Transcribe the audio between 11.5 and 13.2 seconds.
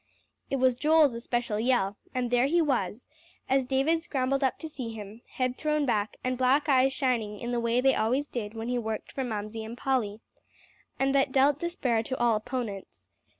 despair to all opponents.